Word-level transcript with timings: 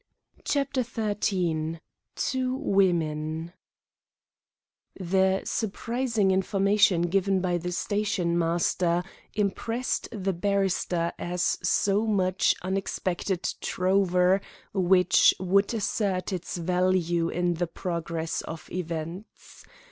CHAPTER 0.43 0.81
XIII 0.81 1.79
TWO 2.15 2.55
WOMEN 2.55 3.53
The 4.99 5.41
surprising 5.45 6.31
information 6.31 7.03
given 7.03 7.39
by 7.39 7.59
the 7.59 7.71
stationmaster 7.71 9.03
impressed 9.35 10.09
the 10.11 10.33
barrister 10.33 11.13
as 11.19 11.59
so 11.61 12.07
much 12.07 12.55
unexpected 12.63 13.47
trover 13.61 14.41
which 14.73 15.35
would 15.39 15.71
assert 15.71 16.33
its 16.33 16.57
value 16.57 17.29
in 17.29 17.53
the 17.53 17.67
progress 17.67 18.41
of 18.41 18.67
events. 18.71 19.63